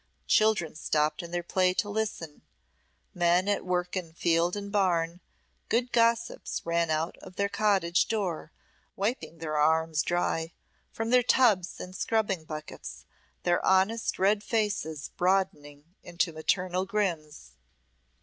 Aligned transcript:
Children 0.25 0.73
stopped 0.75 1.21
in 1.21 1.29
their 1.29 1.43
play 1.43 1.75
to 1.75 1.87
listen, 1.87 2.41
men 3.13 3.47
at 3.47 3.57
their 3.57 3.63
work 3.63 3.95
in 3.95 4.13
field 4.13 4.55
and 4.55 4.71
barn; 4.71 5.19
good 5.69 5.91
gossips 5.91 6.65
ran 6.65 6.89
out 6.89 7.17
of 7.19 7.35
their 7.35 7.47
cottage 7.47 8.07
door, 8.07 8.51
wiping 8.95 9.37
their 9.37 9.55
arms 9.57 10.01
dry, 10.01 10.53
from 10.91 11.11
their 11.11 11.21
tubs 11.21 11.79
and 11.79 11.95
scrubbing 11.95 12.45
buckets, 12.45 13.05
their 13.43 13.63
honest 13.63 14.17
red 14.17 14.43
faces 14.43 15.11
broadening 15.17 15.83
into 16.01 16.33
maternal 16.33 16.83
grins. 16.87 17.51